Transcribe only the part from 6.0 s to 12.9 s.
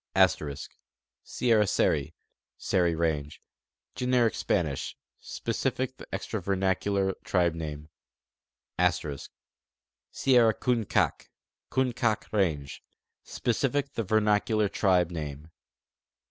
extra vernacu lar tribe name. * Sierra Kunkaak' (Kunkaak' range):